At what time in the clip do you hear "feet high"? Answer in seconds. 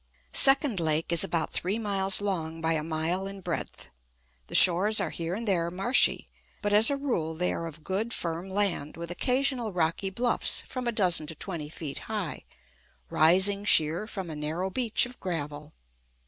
11.69-12.45